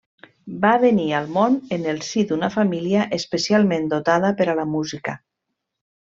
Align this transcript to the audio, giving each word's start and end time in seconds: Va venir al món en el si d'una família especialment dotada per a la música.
Va 0.61 0.69
venir 0.83 1.03
al 1.17 1.27
món 1.35 1.57
en 1.77 1.83
el 1.91 1.99
si 2.07 2.23
d'una 2.31 2.49
família 2.57 3.03
especialment 3.21 3.85
dotada 3.95 4.31
per 4.39 4.49
a 4.55 4.61
la 4.61 4.65
música. 4.77 5.15